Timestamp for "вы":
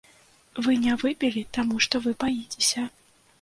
0.67-0.77, 2.07-2.15